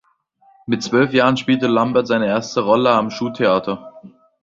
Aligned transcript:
Mit 0.65 0.81
zwölf 0.81 1.13
Jahren 1.13 1.37
spielte 1.37 1.67
Lambert 1.67 2.07
seine 2.07 2.25
erste 2.25 2.61
Rolle 2.61 2.89
am 2.89 3.11
Schultheater. 3.11 4.01